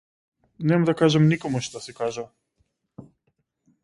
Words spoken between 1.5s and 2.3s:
што си кажал.